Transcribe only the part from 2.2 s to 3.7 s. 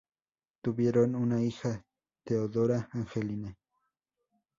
Teodora Angelina.